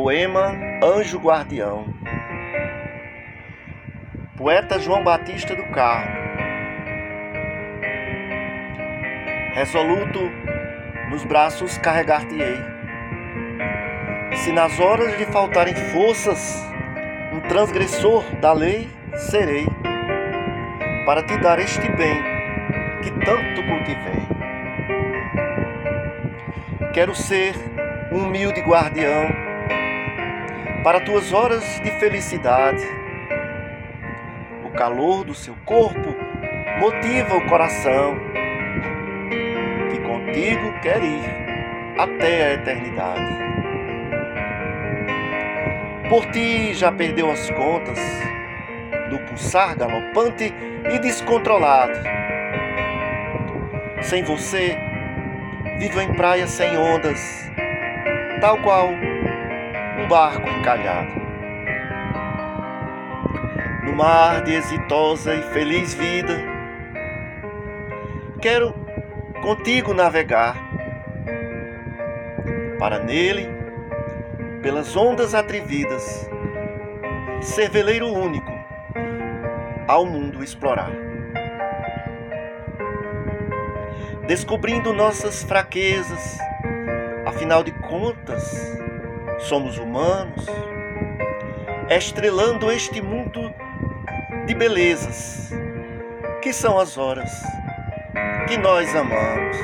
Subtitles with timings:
[0.00, 1.92] Poema Anjo Guardião.
[4.36, 6.16] Poeta João Batista do Carmo.
[9.54, 10.20] Resoluto
[11.10, 12.60] nos braços carregar-te-ei.
[14.36, 16.64] Se nas horas de faltarem forças,
[17.32, 19.66] um transgressor da lei serei,
[21.06, 22.22] para te dar este bem
[23.02, 24.28] que tanto cultivei.
[26.94, 27.56] Quero ser
[28.12, 29.47] um humilde guardião
[30.82, 32.84] para tuas horas de felicidade.
[34.64, 36.14] O calor do seu corpo
[36.78, 38.16] motiva o coração
[39.90, 41.22] que contigo quer ir
[41.98, 43.38] até a eternidade.
[46.08, 47.98] Por ti já perdeu as contas
[49.10, 50.54] do pulsar galopante
[50.90, 51.98] e descontrolado.
[54.00, 54.78] Sem você,
[55.78, 57.50] vivo em praia sem ondas,
[58.40, 58.90] tal qual
[60.08, 61.12] barco encalhado.
[63.84, 66.34] No mar de exitosa e feliz vida,
[68.40, 68.74] quero
[69.42, 70.56] contigo navegar,
[72.78, 73.50] para nele,
[74.62, 76.28] pelas ondas atrevidas,
[77.42, 78.50] ser veleiro único
[79.86, 80.92] ao mundo explorar.
[84.26, 86.38] Descobrindo nossas fraquezas,
[87.26, 88.78] afinal de contas,
[89.38, 90.46] somos humanos,
[91.88, 93.52] estrelando este mundo
[94.46, 95.50] de belezas,
[96.42, 97.30] que são as horas
[98.46, 99.56] que nós amamos.